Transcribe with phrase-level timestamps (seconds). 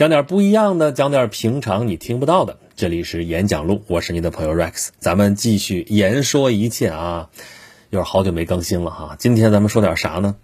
[0.00, 2.56] 讲点不一样的，讲点平常你听不到的。
[2.74, 7.28] 这里是演讲录，我是你的朋友 Rex，咱们继续言说一切啊。
[7.90, 10.36] 又是好久没更新了哈，今天咱们说点啥呢？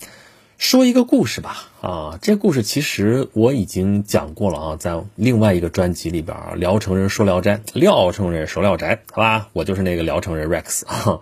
[0.59, 11.21] 说一个故事吧啊，这故事其实我已经讲过了啊，在另外一个专辑里边啊，聊城人说聊斋，聊城人说聊斋，好吧，我就是那个聊城人 Rex 啊。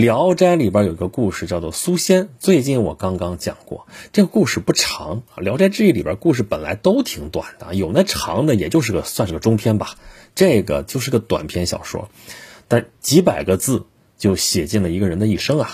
[0.00, 5.22] 聊斋里边有个故事叫做苏仙，最近我刚刚讲过，这个故事不长。
[5.36, 9.96] 聊斋志异里边故事本来都挺短的，有那长的，也就是个算是个中篇吧。
[10.34, 12.08] 这个就是个短篇小说，
[12.66, 13.84] 但几百个字
[14.16, 15.70] 就写尽了一个人的一生啊。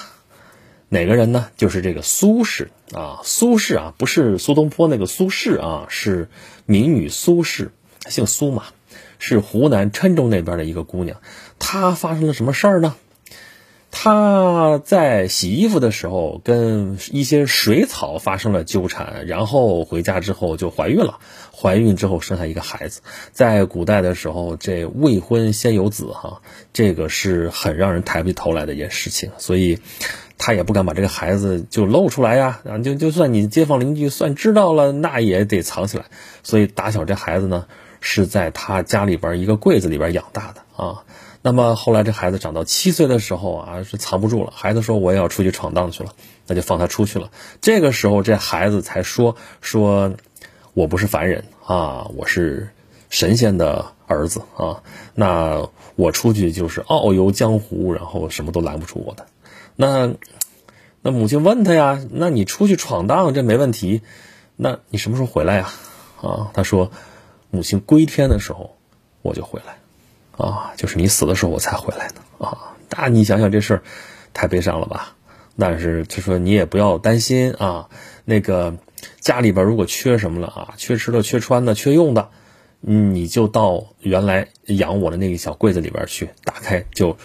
[0.89, 1.47] 哪个人呢？
[1.57, 3.21] 就是这个苏轼啊。
[3.23, 6.29] 苏轼啊，不是苏东坡那个苏轼啊，是
[6.65, 7.69] 民女苏轼，
[8.09, 8.65] 姓苏嘛，
[9.21, 11.21] 是湖南郴州那边的一个姑娘。
[11.61, 12.97] 她发生了什么事儿呢？
[13.99, 21.19] 她在洗衣服的时候跟一些水草发生了纠缠，然后回家之后就怀孕了。
[21.51, 23.01] 怀孕之后生下一个孩子。
[23.33, 26.43] 在古代的时候，这未婚先有子哈，
[26.75, 29.31] 这个是很让人抬不起头来的一件事情。
[29.39, 29.79] 所以，
[30.37, 32.61] 她也不敢把这个孩子就露出来呀。
[32.69, 36.05] 啊，就就算你街坊邻居算知道了，那也得藏起来。
[36.43, 37.65] 所以打小这孩子呢，
[38.03, 41.03] 是在他家里边一个柜子里边养大的啊。
[41.47, 44.53] 那么后来这孩子长到七岁的时候啊，是藏不住了。
[44.53, 46.13] 孩子说我也要出去闯荡去了，
[46.49, 47.31] 那就放他出去了。
[47.61, 50.15] 这个时候这孩子才说说，
[50.75, 52.71] 我不是凡人啊，我是
[53.11, 54.83] 神仙的儿子啊。
[55.15, 59.27] 那我出去就是遨游江湖，然后什么都拦不住我的。
[59.77, 60.15] 那
[61.01, 64.03] 那母亲问他呀，那你出去闯荡这没问题，
[64.57, 65.71] 那你什么时候回来呀？
[66.21, 66.91] 啊，他说，
[67.53, 68.77] 母亲归天的时候
[69.23, 69.76] 我就回来。
[70.37, 72.77] 啊，就是你死的时候我才回来的啊！
[72.91, 73.83] 那你想想这事儿，
[74.33, 75.17] 太悲伤了吧？
[75.59, 77.89] 但是就说你也不要担心啊，
[78.25, 78.77] 那个
[79.21, 82.29] 家里边如果缺什么了啊，缺吃的、缺穿的、缺用的，
[82.81, 87.17] 你就到原来养我的那个小柜子里边去，打开就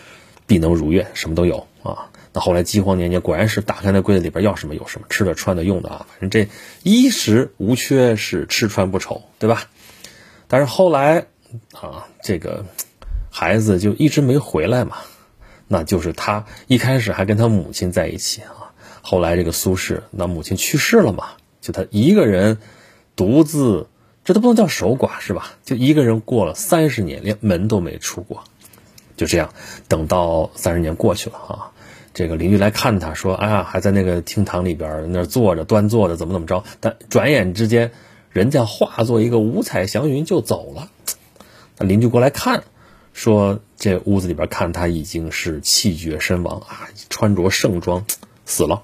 [0.48, 2.10] 必能如愿，什么都有啊。
[2.32, 6.50] 那后来饥荒年间，果然是打开那柜子里边要什么有什么，吃的、穿的、用的啊，反正这
[6.84, 9.64] 衣食无缺，是吃穿不愁，对吧？
[10.48, 11.26] 但是后来
[11.74, 12.66] 啊，这个。
[13.34, 14.98] 孩子就一直没回来嘛，
[15.70, 21.30] 那就是他一开始还跟他母亲在一起啊，后来这个苏轼那母亲去世了嘛，
[21.62, 22.58] 就他一个人
[23.16, 23.88] 独自，
[24.26, 25.54] 这都不能叫守寡是吧？
[25.64, 28.44] 就一个人过了三十年，连门都没出过，
[29.16, 29.54] 就这样
[29.88, 31.72] 等到三十年过去了啊，
[32.14, 37.92] 这个邻居来看他说，哎呀，还在那个厅堂里边那坐着端坐着怎么怎么着，但转眼之间
[38.30, 40.90] 人家化作一个五彩祥云就走了，
[41.78, 42.66] 那邻居过来看。
[43.14, 48.06] 说这屋子里边看他已经是气绝身亡啊，穿着盛装
[48.46, 48.84] 死了。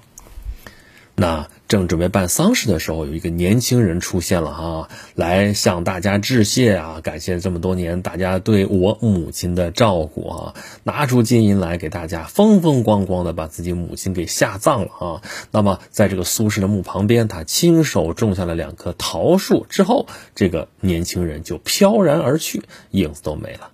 [1.20, 15.22] 那正准备办丧事的时候，有一个年轻人出现了哈，来向大家致谢啊，感谢这么多年大家对我母亲的照顾啊，拿出金银来给大家风风光光的把自己母亲给下葬了啊。
[15.50, 20.06] 那么在这个苏轼的墓旁边，他亲手种下了两棵桃树之后，
[20.36, 22.62] 这个年轻人就飘然而去，
[22.92, 23.72] 影子都没了。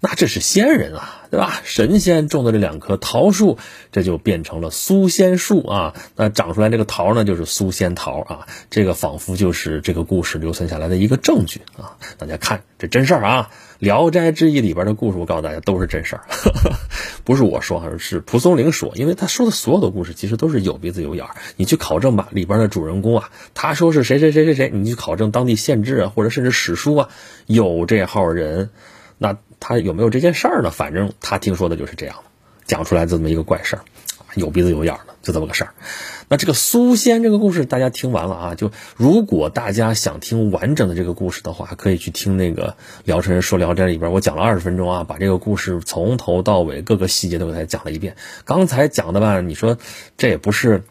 [0.00, 1.60] 那这是仙人啊，对吧？
[1.64, 3.58] 神仙种的这两棵桃树，
[3.92, 5.94] 这就变成了苏仙树啊。
[6.16, 8.46] 那长出来这个桃呢，就是苏仙桃啊。
[8.70, 11.96] 这个仿佛就是这个故事留存下来的一个证据啊。
[12.18, 16.24] 大家看，这真事儿啊，《聊斋志异》里边的故事，我告诉大家都是真事儿，
[17.24, 18.92] 不是我说，是蒲松龄说。
[18.96, 21.36] 因为他说的所有的故事，其实都是有鼻子有眼儿。
[21.56, 27.08] 你去考证吧，里边的主人公啊，他说是谁谁谁谁谁，你去考证当地县志啊，或者甚至史书啊，
[27.46, 28.68] 有这号人。
[29.18, 30.70] 那他有没有这件事儿呢？
[30.70, 32.30] 反正他听说的就是这样的，
[32.66, 33.82] 讲出来这么一个怪事儿，
[34.34, 35.74] 有鼻子有眼儿的，就这么个事儿。
[36.28, 48.16] 那这个苏仙这个故事大家听完了啊，就如果大家想听完整的这个故事的话，可以去听那个聊城人说聊斋里边，我讲了二十分钟啊，把这个故事从头到尾各个细节都给大家讲了一遍。
[48.44, 49.78] 刚才讲的吧，你说
[50.16, 50.82] 这也不是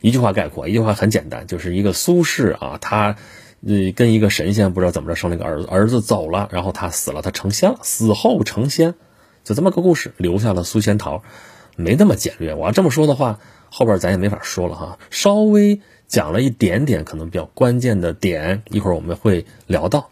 [0.00, 3.16] 一句话概括，一句话很简单，就是一个苏轼啊，他。
[3.64, 8.94] 呃，跟一个神仙不知道怎么着生了一个儿子，儿子走了，然后他死了，他成仙了，死后成仙，
[9.44, 11.22] 就这么个故事，留下了苏仙桃，
[11.76, 12.54] 没那么简略。
[12.54, 13.38] 我要这么说的话，
[13.70, 14.98] 后边咱也没法说了哈。
[15.10, 20.10] 稍微讲了一点点，可能比较关键的点，一会儿我们会聊到。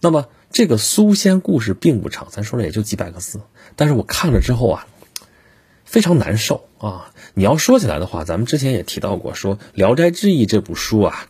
[0.00, 3.40] 那么这个苏仙故事并不长，咱说了也就几百个字，
[3.76, 4.86] 但是我看了之后啊，
[5.84, 7.12] 非常难受啊。
[7.34, 11.28] 你要说起来的话，咱们之前也提到过，说《聊斋志异》这部书啊。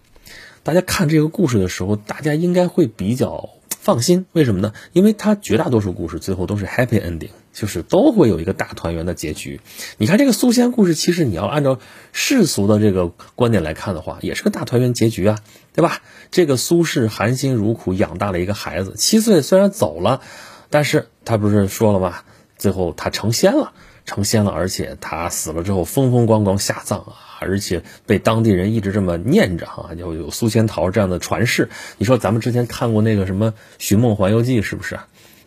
[0.69, 4.27] 大家看这个故事的时候，大家应该会比较放心。
[4.33, 4.75] 为什么呢？
[4.93, 9.63] 因为它绝大多数故事最后都是 happy ending，就是都会有一个大团圆的结局。
[9.97, 11.79] 你看这个苏仙故事，其实你要按照
[12.13, 15.39] 世俗的这个观点来看的话，也是个大团圆结局啊，
[15.73, 16.03] 对吧？
[16.31, 20.21] 这个苏轼含辛茹苦养大了一个孩子，七岁虽然走了，
[20.69, 22.25] 但是他不是说了吗？
[22.59, 23.73] 最后他成仙了，
[24.09, 31.69] 成仙了，而且他死了之后风风光光下葬啊，而且被当地人一直这么念着哈，就有苏仙桃这样的传世。
[31.99, 34.99] 你说咱们之前看过那个什么《寻梦环游记》是不是？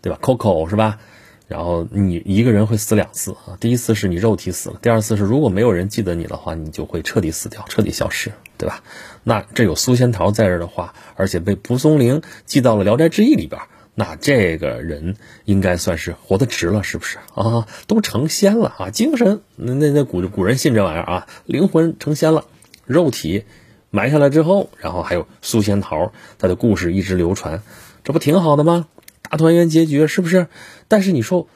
[0.01, 0.99] 对吧？Coco 是吧？
[1.47, 8.83] 然后你一个人会死两次啊，第一次是你肉体死了，第二次是如果没有人记得你的话，你就会彻底死掉，彻底消失，对吧？
[9.23, 13.59] 那这有苏仙桃在这的话，而且被蒲松龄记到了《聊斋志异》里边。
[13.93, 17.67] 那这个人应该算是活得值了，是不是啊？
[17.87, 18.89] 都成仙了啊！
[18.89, 22.45] 精神那那那古古人信这玩意儿啊，灵魂成仙了，
[22.85, 23.43] 肉体
[23.89, 27.61] 埋下来之后，然后还有苏仙桃，他的故事一直流传，
[28.03, 28.87] 这不挺好的吗？
[29.23, 30.47] 大团圆结局是不是？
[30.87, 31.47] 但是你说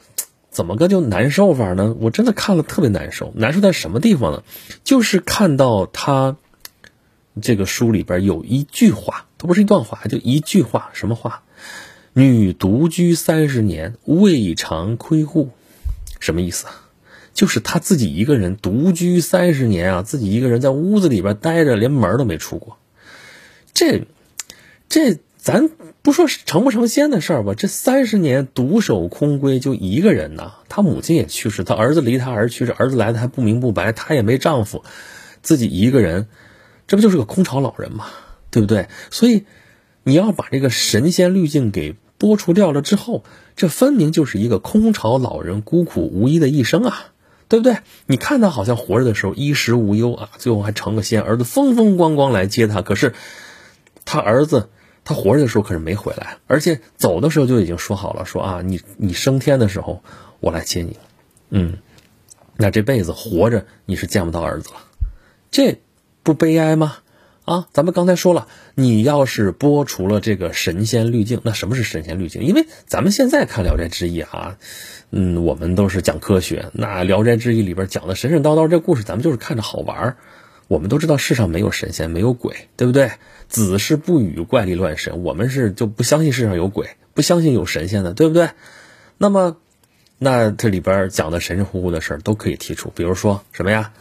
[0.50, 1.96] 怎么个就难受法呢？
[1.98, 4.42] 我真的看了特别难受，难受在什么地方呢？
[4.84, 6.36] 就是看到他
[7.40, 11.42] 这个书里边有一句话，它不是一段话，就一句话，什么话？
[12.18, 15.50] 女独居三十年，未尝窥户，
[16.18, 16.88] 什么意思啊？
[17.34, 22.78] 就是她自己一个人独居三十年啊，自己一个人在屋子里边待着，连门都没出过。
[23.74, 24.06] 这，
[24.88, 25.68] 这咱
[26.00, 30.54] 不说成不成仙的事儿吧，这三十年独守空闺，就一个人呐。
[30.70, 34.82] 她母亲也去世，她儿子离她而去，这儿子来的还不明不白，她也没丈夫，
[35.42, 36.28] 自己一个人，
[36.86, 38.06] 这不就是个空巢老人吗？
[38.50, 38.88] 对不对？
[39.10, 39.44] 所以
[40.02, 41.94] 你要把这个神仙滤镜给。
[42.18, 43.24] 剥除掉了之后，
[43.56, 47.12] 这分明就是一个空巢老人孤苦无依的一生啊，
[47.48, 47.78] 对不对？
[48.06, 52.82] 你看他好像活着的时候衣食无忧啊，最后还成个仙，儿子风风光光来接他。
[52.82, 53.14] 可是
[54.04, 54.70] 他儿子
[55.04, 60.02] 他活着的时候可是没回来，而且走的时候就已经说好了，说啊，你你升天的时候
[60.40, 60.96] 我来接你。
[61.50, 61.78] 嗯，
[62.56, 64.76] 那这辈子活着你是见不到儿子了，
[65.50, 65.80] 这
[66.22, 66.96] 不悲哀吗？
[67.46, 72.42] 啊，咱们刚才说了，你要是剥除了这个神仙滤镜，那什么是神仙滤镜？
[72.42, 74.58] 因为咱们现在看《聊斋志异》啊，
[75.12, 76.70] 嗯，我们都是讲科学。
[76.72, 80.16] 那《聊斋志异》里边讲的神神叨叨这故事，咱们就是看着好玩
[80.66, 83.12] 我们都知道世上没有神仙，没有鬼，对不对？
[83.48, 88.50] 子是不语怪力乱神，我们是就不相信世上有鬼，不相信有神仙的，对不对？
[89.18, 89.56] 那么，
[90.18, 93.92] 那这里边讲的神神乎乎的事都可以提出，比如说什么呀？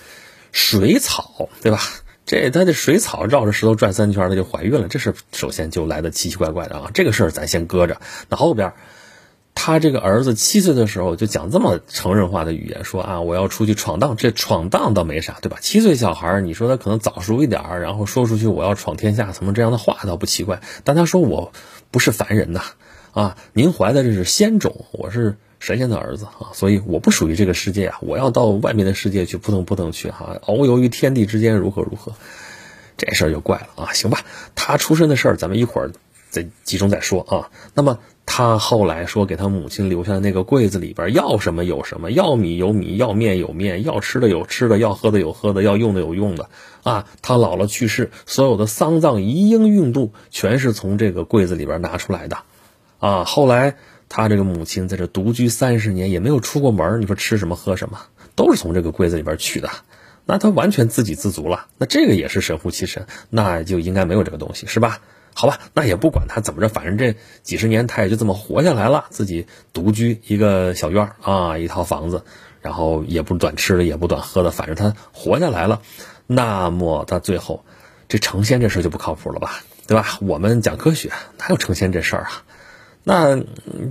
[0.52, 1.80] 水草，对吧？
[2.26, 4.88] 这他的水草绕着石头转三圈，他就怀孕了。
[4.88, 6.90] 这事首先就来的奇奇怪怪的啊！
[6.94, 8.02] 这个事儿咱先搁着。
[8.30, 8.74] 那后边，
[9.54, 14.18] 他这个儿子七岁的时候就讲这么成人化的语言，说啊，我要出去闯荡。
[14.18, 15.58] 这闯荡倒没啥，对吧？
[15.62, 20.62] 七岁小孩你说他可能早熟一点然后说出去我要闯天下什么这样的话倒不奇怪。
[20.84, 21.52] 但他说我
[21.92, 22.62] 不是凡人呐，
[23.12, 25.38] 啊，您怀的这是仙种，我是。
[25.66, 32.14] 神仙的儿子啊，所以我不属于这个世界啊，我要到外面的世界去扑腾扑腾去哈，遨游于天地之间如何如何，
[32.98, 33.94] 这事儿就怪了啊。
[33.94, 34.20] 行吧，
[34.54, 35.92] 他出身的事儿咱们一会儿
[36.30, 37.50] 再集中再说啊。
[37.74, 37.98] 那么
[38.28, 46.52] 他后来说给他母亲留下的那个柜子里边要什么有什么，要米有米，要面有面，要吃的有吃的，要喝的有喝的，要用的有用的
[46.84, 47.08] 啊。
[47.24, 52.38] 他姥姥去世，所有的丧葬一应运度全是从这个柜子里边拿出来的
[53.00, 53.24] 啊。
[53.24, 53.78] 后来。
[54.10, 58.02] 他这个母亲在这独居三十年，也没有出过门你说吃什么喝什么，
[58.36, 59.70] 都是从这个柜子里边取的，
[60.26, 61.68] 那他完全自给自足了。
[61.78, 65.02] 那这个也是神乎其神，那就应该没有这个东西，是吧？
[65.34, 72.24] 好吧，那也不管他怎么着，反正这几十年他也就这么活下来了，自己独居一个小院啊，一套房子，
[72.62, 75.82] 然后也不短吃的，也不短喝的，反正他活下来了。
[76.26, 77.66] 那么他最后
[78.08, 79.62] 这成仙这事就不靠谱了吧？
[79.88, 80.18] 对吧？
[80.22, 82.44] 我们讲科学，哪有成仙这事儿啊？
[83.06, 83.40] 那，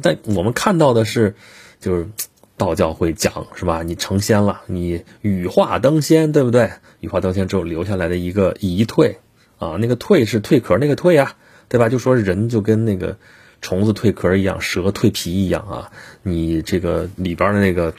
[0.03, 1.37] 但我们看到的是，
[1.81, 2.09] 就是
[2.57, 3.83] 道教会讲是吧？
[3.85, 6.73] 你成仙了，你羽化登仙，对不对？
[6.99, 9.17] 羽化登仙之后留下来的一个遗蜕，
[9.59, 11.37] 啊，那个蜕是蜕壳那个蜕啊，
[11.69, 11.89] 对吧？
[11.89, 13.17] 就说人就跟那个
[13.63, 15.93] 虫子蜕壳一样，蛇蜕皮一样啊。
[16.25, 17.95] 你这个里边的那个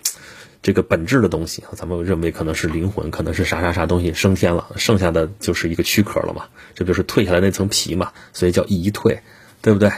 [0.62, 9.20] 这个本质的东西，咱们认为可能是灵魂，可能是啥啥啥东西升天了，剩下的就是一个躯壳了嘛，这就是蜕下来那层皮嘛，所以叫遗蜕，
[9.62, 9.92] 对不对？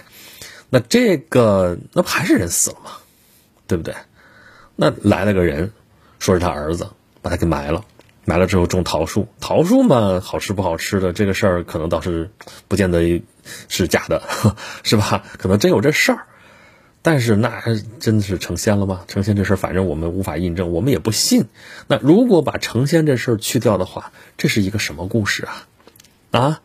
[0.69, 2.91] 那这个那不还是人死了吗？
[3.67, 3.95] 对不对？
[4.75, 5.71] 那来了个人，
[6.19, 6.89] 说是他儿子，
[7.21, 7.83] 把他给埋了。
[8.25, 12.29] 埋了之后种桃树，桃树嘛，好吃不好吃的这个事儿，可能倒是
[12.67, 13.23] 不见得
[13.69, 14.21] 是假的，
[14.83, 15.23] 是吧？
[15.37, 16.25] 可能真有这事儿。
[17.01, 17.63] 但是那
[18.01, 19.05] 真的是成仙了吗？
[19.07, 21.45] 成仙这事儿，反正我们无法印证，我们也不信。
[21.87, 25.67] 那如果把成仙这事儿去掉的话，这是一个什么故事啊？
[26.31, 26.61] 啊？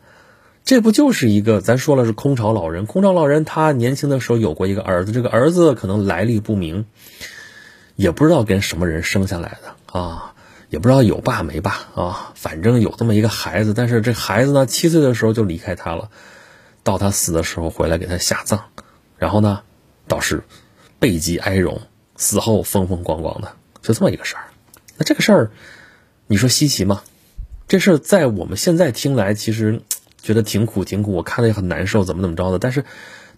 [0.65, 2.85] 这不就是一个咱说了是空巢老人？
[2.85, 6.85] 空巢老人他年轻的时候有过一个儿子，这个儿子可能来历不明，
[7.95, 10.33] 也不知道跟什么人生下来的啊，
[10.69, 16.09] 也不知道有爸没爸啊，反正有这么一个孩子，但是这孩子呢，七岁的时候就离开他了，
[16.81, 18.61] 到他死的时候回来给他下葬，
[19.17, 19.63] 然后呢，
[20.07, 20.43] 倒是
[20.97, 21.81] 背极哀荣，
[22.15, 24.45] 死后风风光光的，就这么一个事儿。
[24.97, 25.51] 那这个事儿，
[26.27, 27.03] 你说稀奇吗？
[27.67, 29.81] 这事儿在我们现在听来，其实
[30.23, 32.57] 觉得挺苦挺苦，我看了也很难受，怎么怎么着的。
[32.57, 32.85] 但是，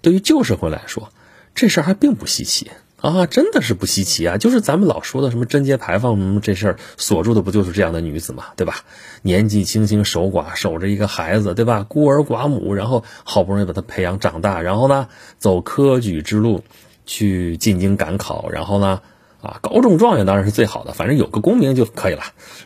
[0.01, 1.09] 对于旧社会来说，
[1.55, 2.69] 这事儿还并不稀奇
[3.01, 4.37] 啊，真的是不稀奇啊。
[4.37, 8.75] 就是咱们老说的什么贞节牌坊，什么这事儿锁住的不就是这样的女子嘛，对吧？
[9.23, 11.83] 年纪轻轻守寡，守着一个孩子，对吧？
[11.89, 15.07] 孤儿寡母，然后好不容易把他培养长大，然后呢，
[15.39, 16.63] 走科举之路，
[17.07, 19.01] 去进京赶考，然后呢，
[19.41, 22.21] 啊，高中状元当然是最好的，反正有个功名就可以了。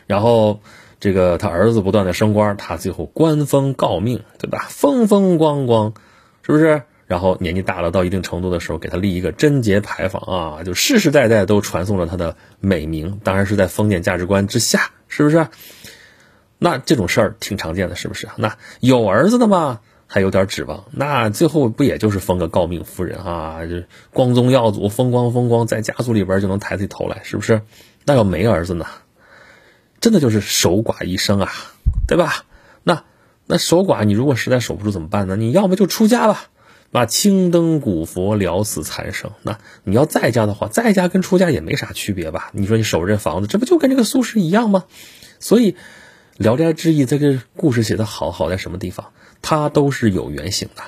[0.06, 0.60] 然后。
[1.00, 4.66] 这个他儿子不断的升官，他最后官封诰命，对吧？
[4.68, 5.94] 风风光光，
[6.42, 6.82] 是不是？
[7.06, 13.18] 然后年纪大了到一定程度的时候，给他立一个贞节牌坊啊，就世世代代都传颂着他的美名。
[13.24, 15.48] 当然是在封建价值观之下，是不是？
[16.58, 18.28] 那这种事儿挺常见的，是不是？
[18.36, 20.84] 那有儿子的嘛，还有点指望。
[20.92, 23.66] 那最后不也就是封个诰命夫人啊？
[23.66, 27.62] 就光宗耀祖，风光风光，在家族里边就能抬起头来，是不是？
[28.04, 28.86] 那要没儿子呢？
[30.00, 31.52] 真的就是守寡一生啊，
[32.06, 32.44] 对吧？
[32.82, 33.04] 那
[33.46, 35.36] 那守寡，你如果实在守不住怎么办呢？
[35.36, 36.44] 你要么就出家吧，
[36.90, 39.32] 把青灯古佛了死残生。
[39.42, 42.50] 那你要在家的话，在家跟出家也没啥区别吧？
[42.52, 44.84] 你说你守着这房子，这不就跟这个苏轼一样吗？
[45.38, 45.72] 所以
[46.36, 49.12] 《聊斋志异》这个故事写的好好在什么地方？
[49.42, 50.82] 它都是有原型的，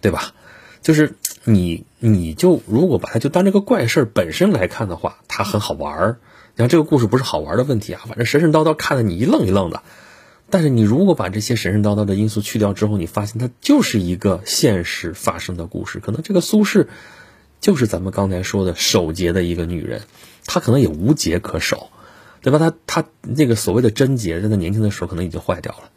[0.00, 0.34] 对吧？
[0.82, 6.18] 就是你你就如果把它就当这个怪事本身来看的话，它很好玩儿。
[6.56, 9.82] 你看这个故事不是好玩的问题啊，反正神神叨叨看得你一愣一愣的。
[10.50, 15.98] 但是你如果把这些神神叨叨的因素去掉之后，你发现它就是一个现实发生的故事。
[15.98, 16.86] 可能这个苏轼
[17.60, 20.02] 就是咱们刚才说的守节的一个女人，
[20.46, 21.88] 她可能也无节可守，
[22.40, 22.58] 对吧？
[22.60, 25.90] 她她那个所谓的贞节，在她年轻的时候可能已经坏掉了，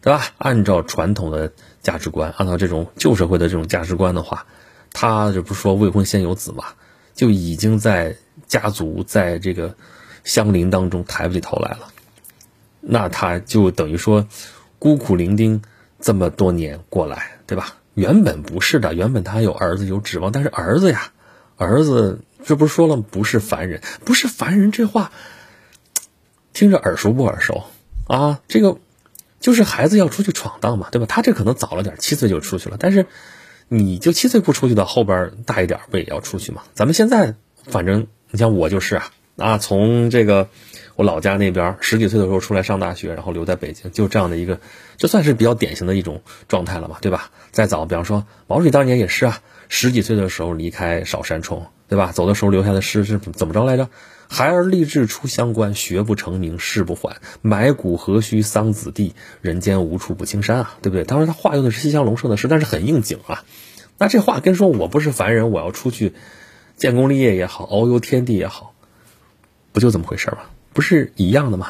[0.00, 0.24] 对吧？
[0.38, 1.52] 按照传统的
[1.82, 4.46] 价值观，按照这种旧社会的这种价值观的话，
[4.92, 6.64] 她这不是说未婚先有子嘛，
[7.14, 8.16] 就已经在
[8.48, 9.76] 家族在这个。
[10.24, 11.92] 相邻当中抬不起头来了，
[12.80, 14.26] 那他就等于说
[14.78, 15.60] 孤苦伶仃
[16.00, 17.76] 这么多年过来，对吧？
[17.94, 21.12] 原本不是的，原本他有儿子有指望，但是儿子呀，
[21.56, 25.10] 儿子这不是说了不是凡人，不是凡人这话
[26.52, 27.64] 听着耳熟不耳熟
[28.06, 28.40] 啊？
[28.48, 28.78] 这个
[29.40, 31.06] 就是孩子要出去闯荡嘛，对吧？
[31.06, 33.06] 他这可能早了点，七岁就出去了，但是
[33.68, 36.62] 你就七岁不出去的，后边大一点不也要出去吗？
[36.74, 37.34] 咱们现在
[37.64, 39.10] 反正你像我就是啊。
[39.40, 40.48] 啊，从这个
[40.96, 44.60] 我老家那边十几岁的时候出来上大学，然后留在北京，就这样的一个，
[44.98, 47.30] 这算是比较典型的一种状态了嘛，对吧？
[47.50, 52.12] 再早，比方说毛主席当年也是啊，十几岁的时候离开少山冲，对吧？
[52.12, 53.88] 走的时候留下的诗是怎么着来着？
[54.28, 61.02] 孩儿立志出乡关，学不成名誓不还，埋骨何须桑梓地，人间无处不青山啊，对不对？
[61.04, 63.42] 当时他话用的是西乡隆盛的诗，但是很应景啊。
[63.98, 66.12] 那这话跟说我不是凡人，我要出去
[66.76, 68.69] 建功立业也好，遨游天地也好。
[69.72, 70.38] 不就这么回事吗？
[70.72, 71.68] 不是一样的吗？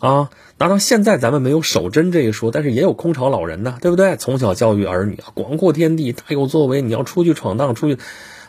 [0.00, 4.16] 啊，拿到现在咱们没有守贞这一说，但是也有空巢老人呢，对不对？
[4.16, 6.82] 从小教育儿女啊，广阔天地，大有作为。
[6.82, 7.98] 你要出去闯荡，出去，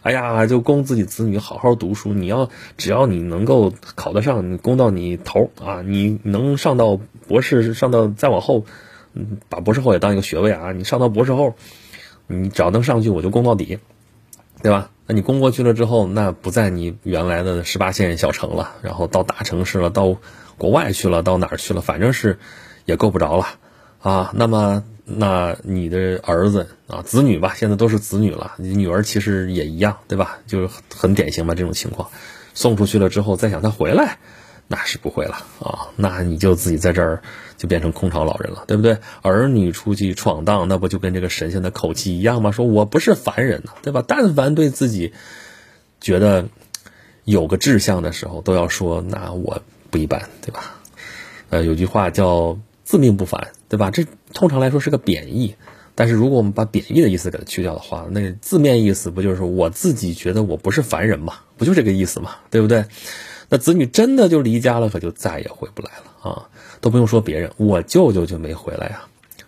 [0.02, 2.14] 哎呀，就供自己子女好好读书。
[2.14, 8.66] 你要只要你能够考得上，你供到你头啊，你能上到博士，上到再往后，
[9.14, 10.74] 嗯，把博士后也当一个学位啊。
[10.74, 11.56] 你上到博士后，
[12.28, 13.80] 你只要能上去，我就供到底，
[14.66, 14.90] 对吧？
[15.06, 20.18] 那你攻过去了之后，那不在你原来的十八线小城了，然后到大城市了，到
[20.58, 21.82] 国外去了，到哪儿去了？
[21.82, 22.40] 反正是
[22.86, 23.46] 也够不着了
[24.02, 24.32] 啊。
[24.34, 30.40] 那么，那你的儿子啊，子女吧，现在都是子女了，你女儿其实也一样，对吧？
[30.48, 32.10] 就是很典型嘛，这种情况，
[32.56, 34.18] 送出去了之后，再想他回来。
[34.68, 35.90] 那是不会了啊！
[35.96, 37.22] 那你就自己在这儿
[37.56, 38.98] 就变成空巢老人了，对不对？
[39.22, 42.52] 儿女出去闯荡，那不就跟这个神仙的口气一样吗？
[42.52, 44.04] 说我不是凡人呐，对吧？
[44.08, 45.14] 但凡对自己
[46.02, 46.48] 觉得
[47.26, 50.76] 有个志向的时候，都要说那我不一般，对吧？
[51.52, 53.92] 呃，有句话叫自命不凡，对吧？
[53.92, 55.56] 这通常来说是个贬义，
[55.94, 61.36] 但是如果我们把贬义的意思给它去掉的话，那字面意思不就是我自己觉得我不是凡人嘛？
[61.56, 62.38] 不就这个意思嘛？
[62.50, 62.86] 对不对？
[63.56, 66.50] 那子女真的就离家了，可就再也回不来了啊！
[66.82, 69.04] 都不用说别人，我舅舅就没回来呀。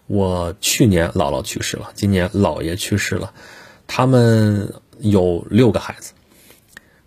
[0.05, 3.33] 我去年姥姥去世了，今年姥爷去世了，
[3.85, 6.13] 他们有六个孩子，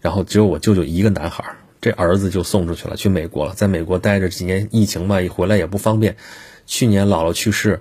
[0.02, 6.19] 然后只有我舅舅一个男孩，这儿子就送出去了，去美国了，在美国待着几年，疫情嘛，一回来也不方便。
[6.66, 7.80] 去年姥姥去世，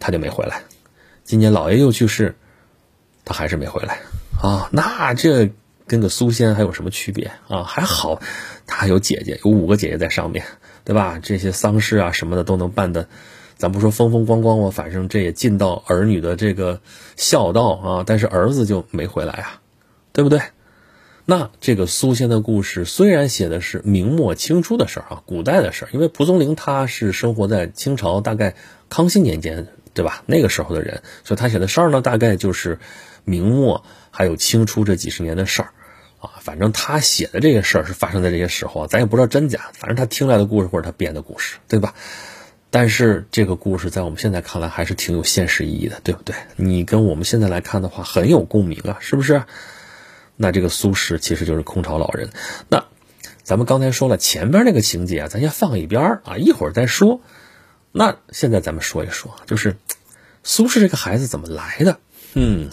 [0.00, 0.62] 他就没回来，
[1.22, 2.34] 今年姥爷又去世，
[3.24, 4.00] 他还是没回来
[4.42, 4.68] 啊！
[4.72, 5.52] 那这。
[5.86, 7.64] 跟个苏仙还有什么区别啊？
[7.64, 8.20] 还好，
[8.66, 10.44] 他有姐姐，有五个姐姐在上面，
[10.84, 11.18] 对吧？
[11.22, 13.08] 这些丧事啊什么的都能办的，
[13.56, 16.80] 咱不说风风光光，我反正这也尽到儿女的这个
[17.16, 18.04] 孝道啊。
[18.06, 19.60] 但是儿子就没回来啊，
[20.12, 20.40] 对不对？
[21.24, 28.56] 那这个苏仙的故事虽然写的是明末清初的事儿啊，古代的事儿，因为蒲松龄他是生活在清朝大概
[28.88, 30.24] 康熙年间，对吧？
[30.26, 32.80] 那个时候的人，所以他写的事儿呢，大概就是
[33.24, 35.70] 明末还有清初这几十年的事儿
[36.20, 36.30] 啊。
[36.40, 41.94] 反正他写的这些事儿是发生在这些时候，咱也不知道真假，反正他听来的故事或者他编的故事，对吧？
[42.70, 46.34] 但是这个故事在我们现在看来还是挺有现实意义的，对不对？
[46.56, 49.42] 你跟我们现在来看的话，很有共鸣啊，是不是？
[50.36, 52.30] 那这个苏轼其实就是空巢老人。
[52.70, 52.86] 那
[53.42, 57.20] 咱们刚才说了前边那个情节啊，咱先放一边啊，一会儿再说。
[57.92, 59.76] 那现在咱们说一说，就是
[60.42, 61.98] 苏轼这个孩子怎么来的？
[62.32, 62.70] 嗯，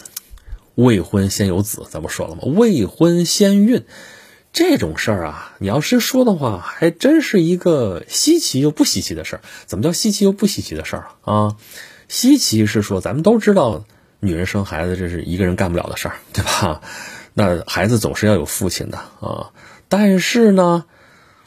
[0.74, 2.42] 未婚先有子，咱不说了吗？
[2.44, 3.84] 未婚先孕
[4.52, 9.42] 这种事儿啊，你要是说的话，还真是一个稀奇又不稀奇的事儿。
[9.66, 11.34] 怎么叫稀奇又不稀奇的事儿啊？
[11.34, 11.56] 啊，
[12.08, 13.84] 稀奇是说咱们都知道，
[14.18, 16.80] 女人生孩子这是一个人干不了的事儿，对吧？
[17.32, 19.50] 那孩子总是要有父亲的啊，
[19.88, 20.84] 但是呢，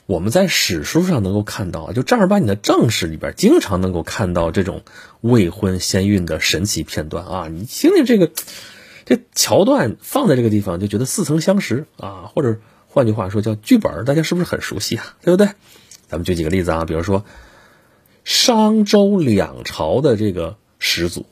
[0.06, 4.84] 我们在史书上能够看到，就正儿八经的正史里边，经常能够看到这种
[5.20, 7.48] 未婚先孕的神奇片段啊。
[7.50, 8.32] 你听听这个
[9.06, 15.18] 这桥段放在这个地方，就觉得似曾相识啊，或者换句话说叫剧本，大家是不是很熟悉啊？
[15.22, 15.48] 对不对？
[16.08, 17.26] 咱们举几个例子啊，比如说
[18.24, 21.26] 商周两朝的这个始祖。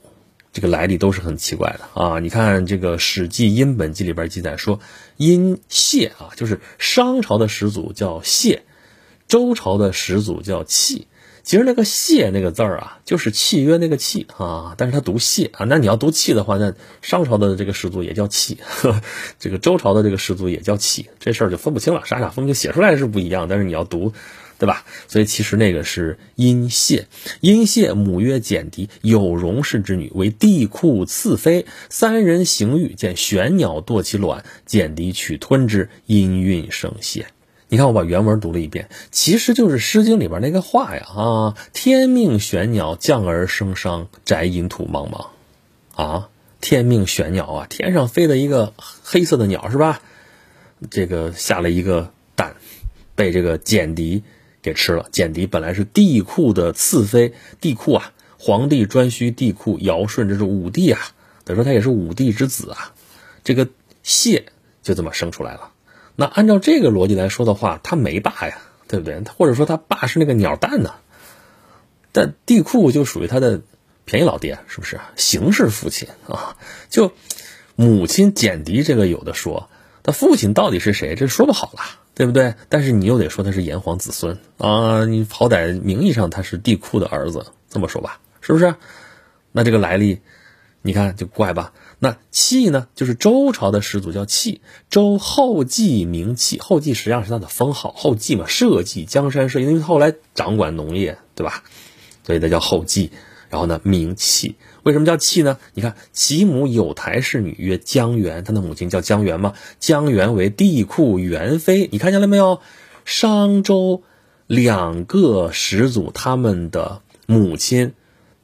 [0.54, 2.20] 这个来历都是很奇怪的啊！
[2.20, 4.82] 你看这个《史记·殷本纪》里边记载说，
[5.16, 8.64] 殷谢啊，就是商朝的始祖叫谢，
[9.30, 11.08] 周朝的始祖叫契。
[11.44, 15.66] 其实那个谢那个字儿啊，就是契约那个契啊，但是他读谢啊。
[15.66, 18.58] 那你要读契的话，那商朝的这个始祖也叫契，
[19.40, 24.14] 这个周朝的这个始祖也叫契，这事儿就分不清了，傻傻分不清，写出来是不一样，但是你要读。
[24.62, 24.86] 对吧？
[25.08, 27.08] 所以其实那个是殷谢，
[27.40, 31.66] 殷谢母曰简狄，有容氏之女，为帝喾赐妃。
[31.90, 37.26] 三人行欲，见玄鸟堕其卵，简狄取吞之，因孕生谢。
[37.72, 41.56] 你看，我把原文读了一遍，其实就是《诗经》里边那个话呀啊！
[41.72, 45.28] 天命玄鸟降而生商，宅阴土茫茫。
[45.96, 46.28] 啊，
[46.60, 50.02] 天命玄鸟啊，天上飞的一个黑色的鸟是吧？
[50.90, 52.58] 这个下了一个蛋，
[53.16, 54.22] 被这个简狄。
[54.62, 55.08] 给吃了。
[55.10, 61.00] 简狄本来是帝喾的次妃，帝喾啊，皇帝颛顼帝喾尧舜，这是五帝啊，
[61.46, 62.94] 等于说他也是五帝之子啊。
[63.46, 63.70] 这个
[64.04, 64.46] 谢
[64.84, 65.71] 就这么生出来了。
[66.16, 69.22] 那按照这个逻辑来说的话，他没爸呀，对不对？
[69.38, 70.96] 或者说他爸是那个鸟蛋呢？
[72.12, 73.62] 但帝喾就属于他的
[74.06, 75.00] 便宜老爹，是不是？
[75.16, 76.58] 形式父亲啊，
[76.90, 77.14] 就
[77.76, 79.70] 母亲简狄这个有的说，
[80.04, 81.16] 他父亲到底是谁？
[81.16, 81.82] 这说不好了。
[82.14, 82.56] 对不对？
[82.68, 88.76] 但是你又得说他是炎黄子孙啊，你好歹名义上他是帝喾的儿子，这么说吧，是不是？
[89.54, 90.20] 那这个来历，
[90.82, 91.72] 你看就怪吧？
[92.04, 101.64] 那契呢，就是周朝的始祖叫契，周后继名契，后继实际上是他的封号，后继嘛，社稷江山社稷，因为后来掌管农业，对吧？
[102.26, 103.12] 所以他叫后继，
[103.52, 104.56] 然后呢，名契。
[104.82, 105.60] 为什么叫契呢？
[105.76, 109.54] 你看，其母有台氏女曰姜元，他的母亲叫姜元嘛。
[109.80, 112.62] 姜元为帝喾元妃，你看见了没有？
[113.06, 114.02] 商周
[114.48, 117.94] 两个始祖，他们的母亲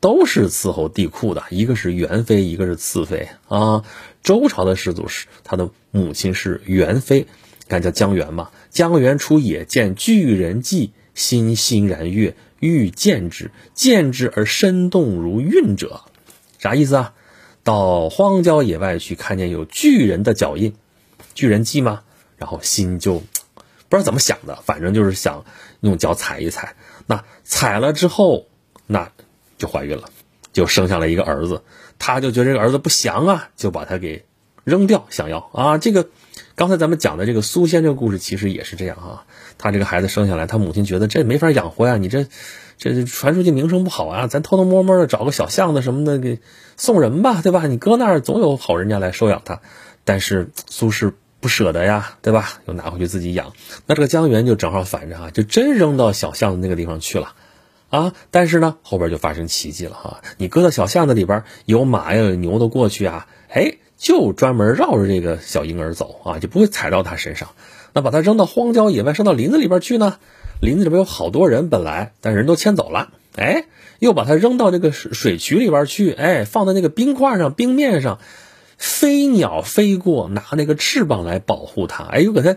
[0.08, 3.84] 都是伺候帝喾的，一个是元妃，一个是次妃啊。
[4.24, 7.28] 周朝的始祖是他的母亲是元妃，
[7.68, 8.50] 敢叫姜元嘛。
[8.70, 16.04] 姜元出野，见巨人迹，心欣然悦，欲见之，见之而身动如运者。
[16.58, 17.14] 啥意思啊？
[17.66, 20.74] 到荒郊野外去，看见有巨人的脚印，
[21.34, 22.04] 巨人迹吗？
[22.38, 23.16] 然后心就
[23.90, 25.44] 不知道怎么想的，反正就是想
[25.82, 26.78] 用脚踩一踩。
[27.08, 28.48] 那踩了之后，
[28.86, 29.12] 那
[29.58, 30.10] 就怀孕了，
[30.54, 31.64] 就生下了一个儿子。
[32.00, 34.26] 他就觉得这个儿子不祥啊，就把他给
[34.64, 35.78] 扔掉，想要啊。
[35.78, 36.08] 这个
[36.56, 39.26] 刚才咱们讲的这个苏仙这个故事，其实也是这样啊。
[39.58, 42.28] 他这个孩子生下来，他母亲觉得这没法养活呀，你这。
[42.80, 46.42] 这传出去名声不好啊，咱偷偷摸摸的找个小巷子什么的给
[46.78, 47.66] 送人吧，对吧？
[47.66, 49.62] 你搁那儿总有好人家来收养他。
[50.06, 52.60] 但是苏轼不舍得呀，对吧？
[52.68, 53.54] 又拿回去自己养。
[53.88, 57.34] 那这个江源就正好反着啊，就真扔到小巷子那个地方去了
[57.90, 58.14] 啊。
[58.32, 60.22] 但是呢，后边就发生奇迹了哈。
[60.38, 67.50] 你搁到小巷子里边，有马呀有牛的过去啊，哎，就专门绕着这个小婴儿走啊，就不会踩到他身上。
[67.94, 70.18] 那把他扔到荒郊野外，扔到林子里边去呢？
[70.60, 73.66] 林子里边有好多人，本来但人都迁走了，哎，
[74.00, 78.20] 又把他扔到这个水水渠里边去，哎，放在那个冰块上、冰面上，
[78.78, 82.56] 飞鸟飞过，拿那个翅膀来保护他，哎，又给他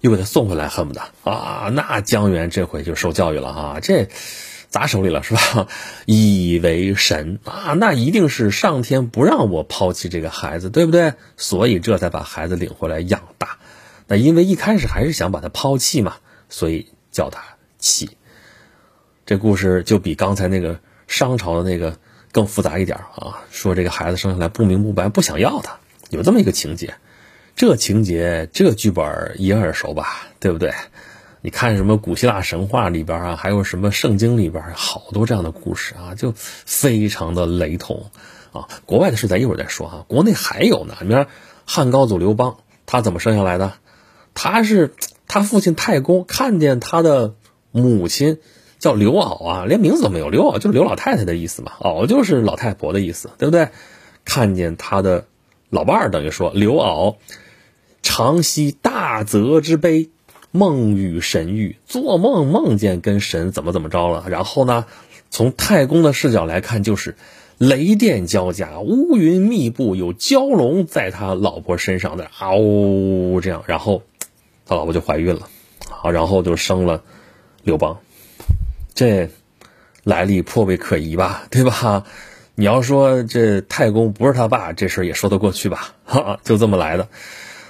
[0.00, 4.08] 又给他送回来，恨不得啊，那江源这回就受教育了啊，这
[4.76, 5.68] 砸手里了是吧？
[6.04, 11.14] 以为神啊，那一定是上天不让我抛弃这个孩子，对不对？
[11.38, 13.56] 所以这才把孩子领回来养大。
[14.06, 16.16] 那因为一开始还是想把他抛弃嘛，
[16.50, 17.42] 所以叫他
[17.78, 18.18] 弃。
[19.24, 21.98] 这故事就比刚才那个商朝的那个
[22.30, 23.42] 更复杂一点啊。
[23.50, 25.78] 说这个孩子生下来不明不白，不想要他，
[26.10, 26.96] 有这么一个情节。
[27.54, 30.26] 这情节，这剧本也耳熟吧？
[30.38, 30.74] 对不对？
[31.46, 38.10] 你看什么古希腊神话里边啊，还有什么圣经里边，好多这样的故事啊，就非常的雷同
[38.50, 38.66] 啊。
[38.84, 40.96] 国外的事咱一会儿再说哈，国内还有呢。
[41.02, 41.28] 你看
[41.64, 43.74] 汉高祖刘邦，他怎么生下来的？
[44.34, 44.92] 他是
[45.28, 47.36] 他父亲太公看见他的
[47.70, 48.40] 母亲
[48.80, 53.68] 叫刘媪啊，连名字都没有，刘媪就是刘老太太的意思嘛，媪就是老太婆的意思，对不对？
[54.24, 55.26] 看见他的
[55.70, 57.18] 老伴儿，等于说刘媪
[58.02, 60.10] 常息大泽之悲，
[60.56, 64.86] 梦与神遇，做梦梦见跟神怎么怎么着了，然后呢，
[65.30, 67.14] 从太公的视角来看，就是
[67.58, 74.02] 雷电交加，乌云密布，有蛟龙在他老婆身上的嗷这样，然后。
[74.68, 75.48] 他老婆就怀孕了，
[75.88, 77.04] 好，然后就生了
[77.62, 78.00] 刘邦，
[78.94, 79.30] 这
[80.02, 82.02] 来历颇为可疑吧，对吧？
[82.56, 85.94] 你要说这太公不是他爸，这事也说得过去吧？
[86.04, 87.06] 哈， 就这么来的。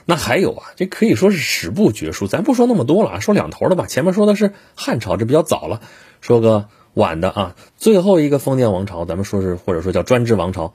[0.07, 3.87] 那还有啊，这可以说是史部绝书，咱不说那么多了啊，说两头的吧。
[3.87, 5.83] 前面说的是汉朝，这比较早了，
[6.23, 10.73] 说个晚的啊，最后一个封建王朝，咱们说是或者说叫专制王朝，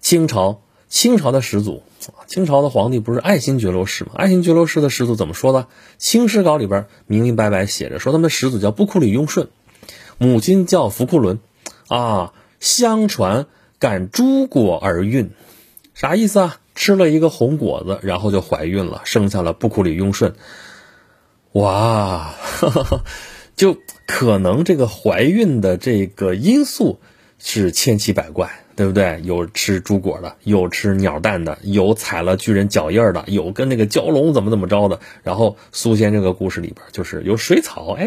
[0.00, 0.62] 清朝。
[0.88, 1.84] 清朝的始祖，
[2.26, 4.10] 清朝的皇帝不是爱新觉罗氏吗？
[4.16, 5.60] 爱新觉罗氏的始祖怎么说的？
[5.98, 9.50] 《清史稿》里边明明白白写着，说他们始祖叫布库里雍顺，
[10.18, 11.38] 母亲叫福库伦，
[11.86, 13.46] 啊，相传
[13.78, 15.30] 感诸果而孕，
[15.94, 16.59] 啥意思啊？
[16.80, 20.32] 吃了一个红果子，然后就怀孕了，生下了布库里雍顺。
[21.52, 22.34] 哇，
[23.54, 26.98] 就可能这个怀孕的这个因素
[27.38, 28.50] 是千奇百怪。
[28.76, 29.20] 对不对？
[29.24, 35.00] 有吃猪果的，有吃鸟蛋的，有踩了巨人脚印的，有跟那个蛟龙怎么怎么着的。
[35.22, 38.06] 然后苏仙这个故事里边，就是有水草，哎，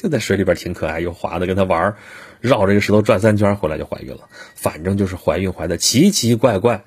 [0.00, 1.96] 就在水里边挺可爱，有滑的跟他玩，
[2.40, 4.28] 绕这个石头转三圈回来就怀孕了。
[4.54, 6.84] 反正就是怀孕怀的奇奇怪怪，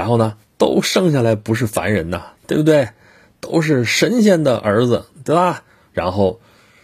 [0.00, 2.88] 然后呢，都生下来不是凡人呐，对不对？
[3.40, 5.62] 都是神仙的儿子，对吧？
[5.92, 6.40] 然后。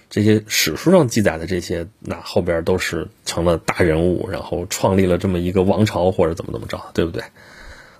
[0.08, 7.24] 这些史书上记载的这些，那后边都是成了大人物，然后创立了这么一个王朝或者怎么怎么着，对不对？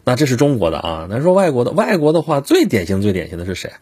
[0.05, 1.09] 那这是中国的啊。
[1.11, 3.73] 那说外国的，外国的话最典型最典型的是谁？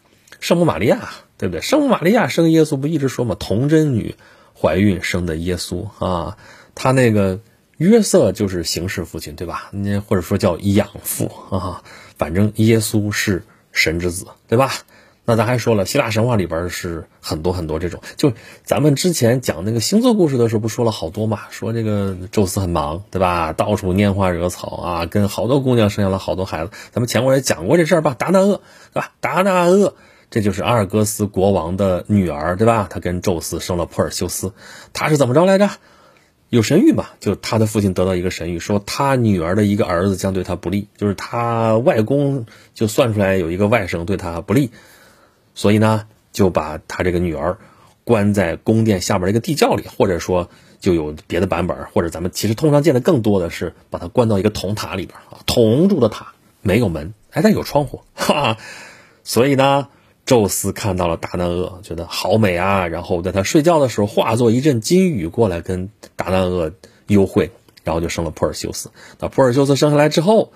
[0.41, 1.61] 圣母玛利亚，对不对？
[1.61, 4.15] 圣母玛利亚生耶稣不一直说嘛，童贞女
[4.59, 6.39] 怀孕生的耶稣啊。
[6.75, 7.41] 她那个
[7.85, 9.69] 约瑟就是形式父亲，对吧？
[9.73, 11.83] 那或者说叫养父啊。
[12.17, 14.71] 反正耶稣是神之子，对吧？
[15.27, 21.41] 那咱还说了，希腊神话里边是很多很多这种，就咱们之前讲那个星座故事的时候，不说了好多嘛？
[21.49, 23.55] 说这个宙斯很忙，对吧？
[23.55, 26.73] 到处拈花惹草啊，跟好多姑娘生下了好多孩子。
[26.93, 28.15] 咱们前面也讲过这事儿吧？
[28.15, 28.61] 达那厄，
[28.93, 29.13] 对吧？
[29.21, 29.97] 达那厄，
[30.31, 32.87] 这就是阿尔戈斯国王的女儿，对吧？
[32.91, 34.53] 他跟宙斯生了珀尔修斯，
[34.93, 35.71] 他是怎么着来着？
[36.55, 37.07] 有神谕嘛？
[37.19, 44.71] 就他的父亲得到一个神谕，说他女儿的一个儿子将对他不利，就是他外公就算出来有一个外甥对他不利。
[45.57, 47.59] 所以呢，就把他这个女儿
[48.05, 58.59] 关在宫殿下边一个地窖里，或者说就有别的版本，或者咱们其实通常见的更多的是把他关到一个铜塔里边啊，铜铸的塔没有门，哎，但有窗户，哈。
[59.25, 59.89] 所以呢，
[60.27, 66.73] 宙斯看到了达那厄，觉得好美啊，然后在他睡觉的时候化作一阵金雨过来跟达那厄
[67.07, 67.51] 幽会，
[67.85, 68.91] 然后就生了珀尔修斯。
[69.21, 70.53] 那珀尔修斯生下来之后。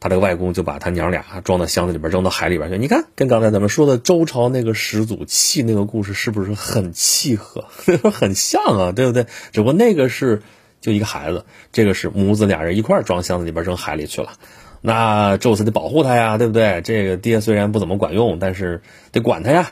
[0.00, 2.78] 他这个外公就把他娘俩装到箱子里边扔到海里边去。
[2.78, 7.64] 你看，跟刚才咱们说的周朝那个始祖契那个故事是不是很契合？
[8.12, 9.26] 很像啊，对不对？
[9.50, 10.40] 只不过那个是
[10.80, 14.34] 就一个孩子，这个是母子俩人一块装箱子里边扔海里去了。
[14.80, 16.80] 那宙斯得保护他呀，对不对？
[16.82, 19.70] 这个爹虽然不怎么管用，但是得管他呀，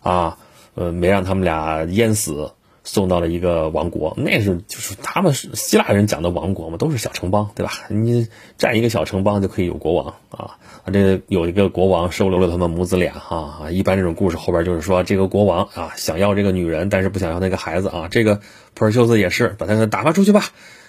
[0.00, 0.38] 啊，
[0.74, 2.52] 呃，没让他们俩淹死。
[2.84, 7.70] 送到了一个王国，那是就是他们是希腊人讲的王国嘛，都是小城邦，对吧？
[7.88, 8.26] 你
[8.58, 10.58] 占一个小城邦就可以有国王啊，
[10.92, 18.40] 这个有一个国王收留了他们母子俩哈，一般这种故事后边就是说这个国王啊想要这个女人，但是不想要那个孩子啊，这个
[18.74, 20.46] 普尔修斯也是把他打发出去吧，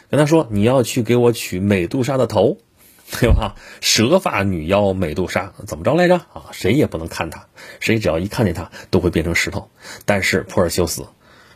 [0.10, 2.58] 跟他说你要去给我取美杜莎的头，
[3.20, 3.56] 对吧？
[3.82, 6.50] 蛇发女妖美杜莎怎么着来着啊？
[6.52, 7.46] 谁也不能看她，
[7.80, 9.70] 谁只要一看见她都会变成石头，
[10.06, 11.06] 但是普尔修斯。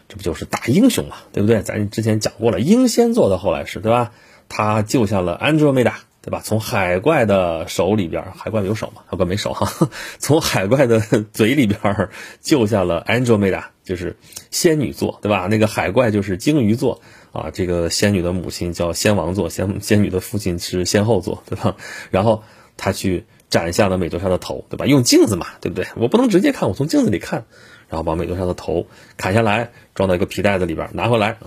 [0.10, 1.62] 这不就是大英雄嘛，对不对？
[1.64, 4.12] 咱之前讲过了，英仙座的后来是，对吧？
[4.48, 6.42] 他救下了安卓美达，对吧？
[6.42, 9.02] 从海怪的手里边，海怪有手吗？
[9.08, 9.90] 海怪没手哈。
[10.18, 11.02] 从海怪的
[11.34, 14.16] 嘴里边救下了 Andromeda，就是
[14.50, 15.48] 仙女座，对吧？
[15.50, 17.02] 那个海怪就是鲸鱼座
[17.38, 17.52] 啊。
[17.54, 21.76] 这个仙女的母亲叫仙王座，仙仙女的父亲是仙后座，对吧？
[22.12, 22.44] 然后
[22.76, 24.86] 他去斩下了美杜莎的头，对吧？
[24.86, 25.88] 用镜子嘛，对不对？
[25.96, 27.46] 我不能直接看，我从镜子里看，
[27.90, 31.38] 然后把美杜莎的头砍下来，装到一个皮袋子里边，拿回来。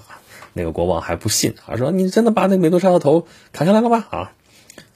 [0.52, 4.08] 那个国王还不信啊，说你真的把那美杜莎的头砍下来了吧？
[4.10, 4.32] 啊？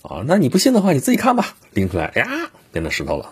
[0.02, 1.56] 啊，那你不信的话，你自己看吧。
[1.72, 3.30] 拎出来，哎呀，变成石头了，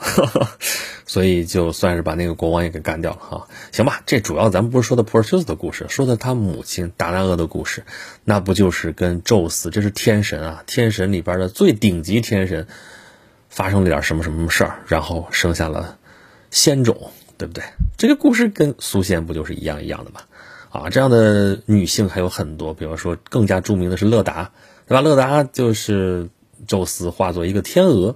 [1.05, 3.49] 所以就算是把那个国王也给干掉了哈。
[3.73, 7.83] 行吧，这主要咱们不是说的普尔修斯的故事，说的他母亲达那厄的故事，
[8.23, 12.69] 那不就是跟宙斯，这是天神啊，天神里边的最顶级天神，
[13.49, 15.99] 发生了点什么什么事儿，然后生下了
[16.53, 17.65] 仙种，对不对？
[17.99, 20.21] 这个故事跟苏仙不就是一样一样的吗？
[20.71, 24.53] 啊，这样的女性还有很多，比方说更加著名的是勒达，
[24.87, 25.01] 对吧？
[25.01, 26.31] 勒达就是。
[26.65, 28.15] 宙斯化作一个天鹅，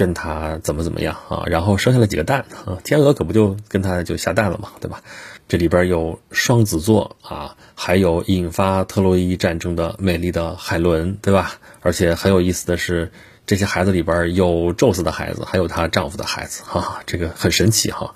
[0.00, 1.42] 跟他怎么怎么样啊？
[1.44, 2.78] 然后生下了几个蛋啊？
[2.84, 5.02] 天鹅可不就跟他就下蛋了嘛，对吧？
[5.46, 11.52] 这里边有双子座啊，还有引发特洛伊战争的美丽的海伦，对吧？
[11.82, 13.12] 而且很有意思的是，
[13.44, 18.14] 这些孩子里边有宙斯的孩子，还有她丈夫的孩子，哈，这个很神奇哈。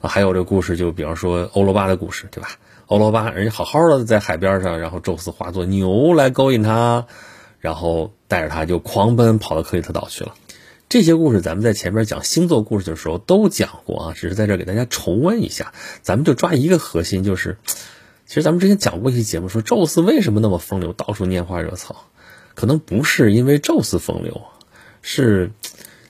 [0.00, 2.50] 还有这故事，就比方说欧罗巴的故事，对吧？
[2.86, 7.06] 欧罗巴人家好好的在海边上，然后宙斯化作牛来勾引她。
[7.58, 10.34] 然后带着他就狂奔跑到克里特岛去了。
[10.88, 15.72] 这些故事咱们在前面讲星座故事的时候都讲过啊，只是在这给大家重温一下。
[16.02, 17.56] 咱们就抓一个核心，就是
[18.26, 22.06] 其实咱们之前讲过一期节目，说宙斯为什么那么风流，到处拈花惹草，
[22.54, 24.42] 可能不是因为宙斯风流，
[25.02, 25.50] 是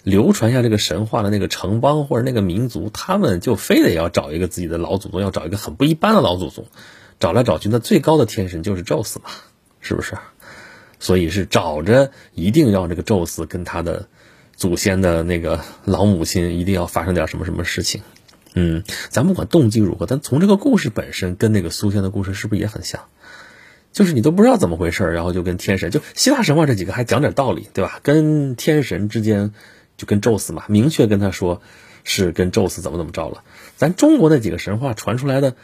[0.02, 6.66] 流传下这个神话的那个城邦或者那个民族，他们就非得要找一个自己的老祖宗，要找一个很不一般的老祖宗，
[7.18, 9.30] 找来找去，那最高的天神就是宙斯嘛，
[9.80, 10.18] 是不是？
[11.00, 14.08] 所以是找着一定要这个宙斯跟他的
[14.56, 18.02] 祖先的那个老母亲一定要发生点什么什么事情，
[18.54, 23.02] 嗯，咱不管动机如何，但从这个故事本身跟那个苏仙的故事是不是也很像？
[23.92, 28.00] 就是你都不知道怎么回事，然后就跟天神，就希腊神话这几个还讲点道理，对吧？
[28.02, 29.52] 跟天神之间
[29.96, 31.62] 就跟宙斯嘛，明确跟他说
[32.02, 33.44] 是跟宙斯怎么怎么着了。
[33.76, 35.54] 咱中国那几个神话传出来的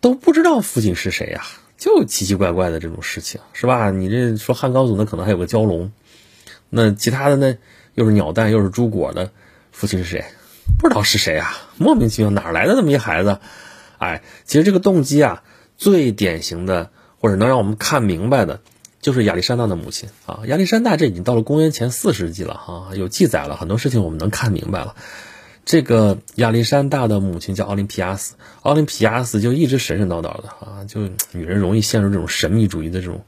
[0.00, 1.42] 都不知道父亲是谁呀？
[1.76, 3.90] 就奇奇怪怪的这种事情是吧？
[3.90, 5.90] 你这说汉高祖那可能还有个蛟龙，
[6.70, 7.56] 那其他的呢
[7.94, 9.30] 又是鸟蛋又是猪果的，
[9.72, 10.24] 父亲是谁？
[10.78, 11.52] 不知道是谁啊？
[11.76, 13.38] 莫名其妙哪来的那么一孩子？
[13.98, 15.42] 哎，其实这个动机啊，
[15.76, 18.60] 最典型的或者能让我们看明白的，
[19.00, 20.40] 就是亚历山大的母亲啊。
[20.46, 24.96] 亚历山大这已经到了公元前四世纪了哈，有记载了很多事情，我们能看明白了。
[25.64, 33.24] 这个亚历山大的母亲叫奥林匹亚斯，奥林匹亚斯就一直神神叨叨的啊，就女人容易陷入这种神秘主义的这种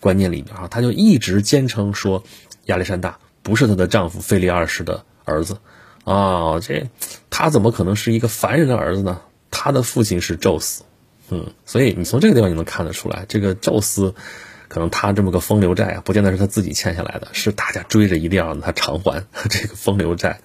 [0.00, 2.24] 观念里边啊，她就一直坚称说
[2.66, 5.56] 亚历山大不是她的丈夫费利二世的儿子
[6.04, 6.90] 啊，这
[7.30, 9.22] 他怎么可能是一个凡人的儿子呢？
[9.50, 10.82] 他的父亲是宙斯，
[11.30, 14.14] 嗯，所以你从这个地方你能看得出来，这个宙斯
[14.68, 20.40] 可能他这么个风流债啊，不见得是他自己欠下来的，是大家追着一定要让他偿还 这个风流债，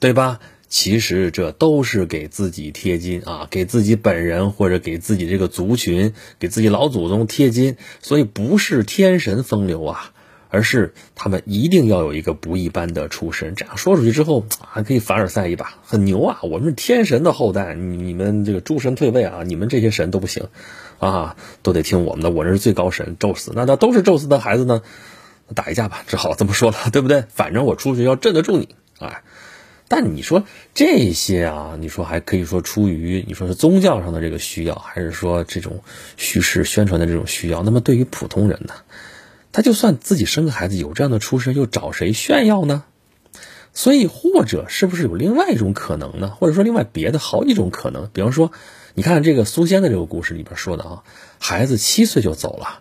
[0.00, 0.40] 对吧？
[0.68, 10.12] 其实这都是给自己贴金啊，给自己本人或者给自己这个族群、给自己老祖宗贴金，所以不是天神风流啊，
[10.50, 13.54] 而是他们一定要有一个不一般的出身。
[13.54, 16.38] 这样说出去之后还可以凡尔赛一把，很牛啊！
[16.42, 20.48] 我们是天神的后代，你们这个诸神退位啊，你们这些神都不行
[20.98, 22.30] 啊，都得听我们的。
[22.30, 24.82] 我这是最高神宙斯，那那都是宙斯的孩子呢，
[25.54, 27.24] 打一架吧，只好这么说了，对不对？
[27.28, 29.22] 反正我出去要镇得住你，哎。
[29.90, 35.82] 但你说这些啊，你说还可以说出于你说是宗教上的这个需要，还是说这种
[36.18, 37.62] 叙事宣传的这种需要？
[37.62, 38.74] 那么对于普通人呢，
[39.52, 42.84] 他就算自己生个孩子有这样的出身，又找谁炫耀呢？
[43.72, 46.30] 所以或者是不是有另外一种可能呢？
[46.38, 48.08] 或者说另外别的好几种可能？
[48.12, 48.52] 比方说，
[48.94, 51.02] 你看这个苏仙的这个故事里边说的啊，
[51.38, 52.80] 孩子七岁就走了，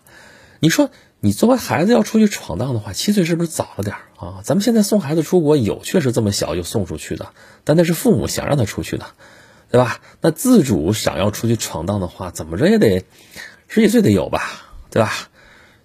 [0.60, 0.90] 你说。
[1.20, 4.42] 你作为孩子要出去闯荡的话，七岁是不是早了点啊？
[4.44, 7.30] 咱们现在送孩子出国有确实这么小就送出去的，
[7.64, 9.08] 但那是父母想让他出去的，
[9.72, 10.00] 对吧？
[10.22, 13.04] 那自主想要出去闯荡的话，怎么着也得
[13.68, 14.44] 十几岁得有吧，
[14.92, 15.12] 对吧？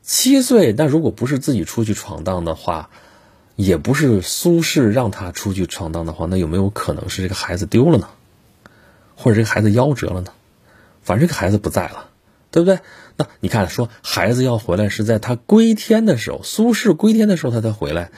[0.03, 2.91] 七岁，那如果不是自己出去闯荡的话，
[3.57, 8.09] 也不是苏轼让他出去闯荡的话，那有没有可能是这个孩子丢了呢？
[9.17, 10.33] 或者这个孩子夭折了呢？
[11.03, 12.09] 反正这个孩子不在了。
[12.51, 12.81] 对不对？
[13.17, 18.11] 那你看，说孩子要回来是在他归天的时候，苏轼归天的时候他才回来，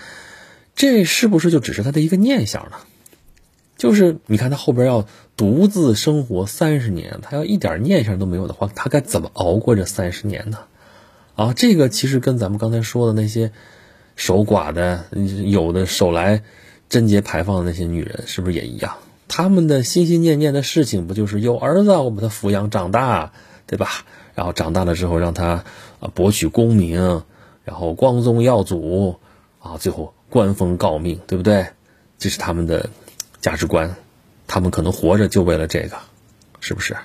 [0.74, 2.78] 这是不是就只是他的一个念想呢？
[3.76, 10.58] 就是你看他后边要独自生活三十年，他要一点念想都没有的话，他该怎么熬过这三十年呢？
[11.36, 13.52] 啊，这个其实跟咱们刚才说的那些
[14.16, 15.04] 守寡的，
[15.46, 16.42] 有的手来
[16.88, 18.96] 贞节牌坊的那些女人，是不是也一样？
[19.26, 23.32] 他们的心心念念的事情，不就是有儿子，我把他抚养长大，
[23.66, 24.04] 对吧？
[24.34, 25.64] 然后长大了之后，让他
[25.98, 27.22] 啊博取功名，
[27.64, 29.16] 然后光宗耀祖，
[29.60, 31.66] 啊，最后官封诰命，对不对？
[32.18, 32.90] 这是他们的
[33.40, 33.96] 价值观，
[34.46, 35.96] 他们可能活着就为了这个，
[36.60, 36.96] 是不是？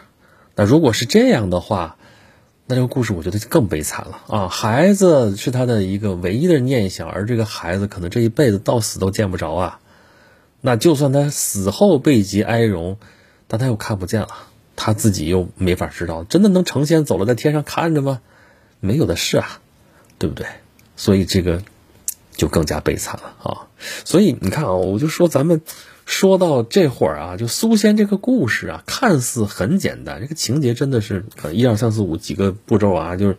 [0.56, 1.98] 那如果是这样的话，
[2.72, 4.48] 那这个故事我觉得就更悲惨了啊！
[4.48, 9.80] 孩子是他的一个唯一的念想，而这个孩子可能这一辈子到死都见不着啊。
[10.62, 13.00] 那就算他死后背极哀荣，
[13.48, 14.30] 但他又看不见了，
[14.76, 18.22] 他自己又没法知道，真的能成仙走了在天上看着吗？
[18.80, 19.62] 没有的事啊，
[20.20, 20.46] 对不对？
[20.96, 21.64] 所以这个
[22.34, 23.66] 就更加悲惨了啊！
[24.06, 25.64] 所以你看啊，我就说咱们
[26.10, 33.38] 说到这会儿啊，就苏仙这个故事啊，看似很简单，这个情节真的是一二三四五几个步骤啊，就是。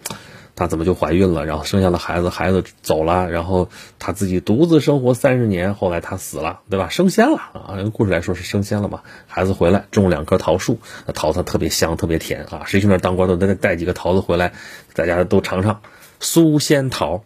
[0.56, 1.46] 她怎么就怀孕了？
[1.46, 6.90] 然后生下了孩子，孩子走了，然后她自己独自生活三十年，后来她死了，对吧？
[6.90, 7.78] 升仙了啊！
[7.78, 9.00] 用故事来说是升仙了嘛？
[9.26, 12.64] 孩子回来种两棵桃树，那桃子特别香，特别甜啊！
[12.66, 14.52] 谁去那当官都得带几个桃子回来，
[14.92, 15.80] 大家都尝尝
[16.18, 17.24] 苏仙桃。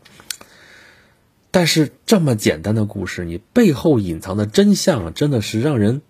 [1.54, 6.02] 但是这么简单的故事，你背后隐藏的真相真的是让人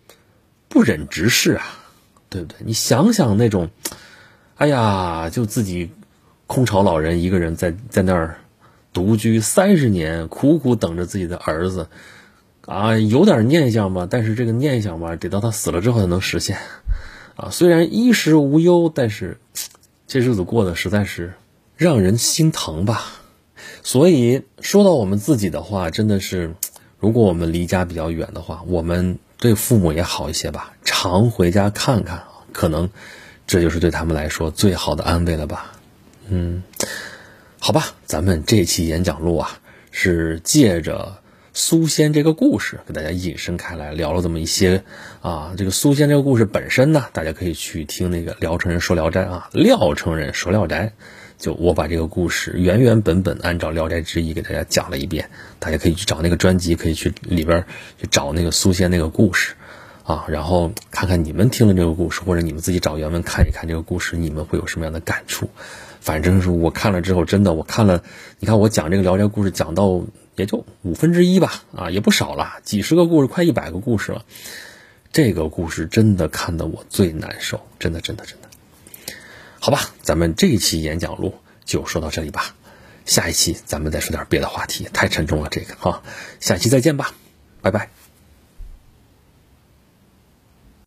[0.68, 1.64] 不忍直视啊，
[2.30, 2.56] 对不对？
[2.64, 3.68] 你想想那种，
[4.56, 5.90] 哎呀，就自己。
[6.46, 8.36] 空巢老人一个人在在那儿
[8.92, 11.88] 独居三十年，苦苦等着自己的儿子，
[12.66, 16.58] 啊，有点念想吧，但是这个念想吧，得到他死了之后才能实现，
[17.34, 19.38] 啊，虽然衣食无忧，但是
[20.06, 21.32] 这日子过得实在是
[21.76, 23.23] 让人心疼吧。
[23.84, 26.54] 所以说到我们自己的话，真的是，
[26.98, 32.88] 如果我们离家比较远的话，我们对父母也好一些吧，常回家看看，可能
[33.46, 35.72] 这就是对他们来说最好的安慰了吧。
[36.28, 36.62] 嗯，
[37.60, 39.58] 好吧，咱们这期演讲录啊，
[39.90, 41.18] 是借着
[41.52, 44.82] 苏仙这个故事给大家引申开来聊了这么一些
[45.20, 45.52] 啊。
[45.58, 50.94] 这个苏仙这个故事本身呢，大家可以去听那个聊城人说聊斋啊，聊城人说聊斋，
[51.38, 57.66] 就我把这个故事原原本本按照《聊斋志异》给大家讲了一遍，大家可以去找那个专辑，可以去里边
[58.00, 59.54] 去找那个苏仙那个故事
[60.04, 65.50] 啊，然后看看你们听了这个故事，或者你们自己找原文看一看这个故事，你们会有什么样的感触？
[66.00, 68.02] 反正是我看了之后，真的我看了，
[68.38, 70.02] 你看我讲这个聊斋故事讲到
[70.36, 74.24] 也就五分之一吧，啊，也不少了，几十个故事，快一百个故事了。
[75.12, 78.43] 这个故事真的看得我最难受，真的，真的，真的。
[79.64, 82.54] 好吧，咱们这一期演讲录就说到这里吧，
[83.06, 86.02] 下一期咱们再说点别的话题，太沉重了这个哈，
[86.38, 87.14] 下期再见吧，
[87.62, 87.88] 拜拜。